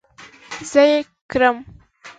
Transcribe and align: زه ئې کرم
زه 0.71 0.81
ئې 0.89 0.97
کرم 1.31 1.57